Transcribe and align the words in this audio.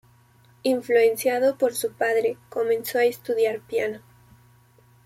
Influenciado 0.63 1.59
por 1.59 1.75
su 1.75 1.91
padre 1.93 2.35
comenzó 2.49 2.97
a 2.97 3.05
estudiar 3.05 3.59
piano. 3.61 3.99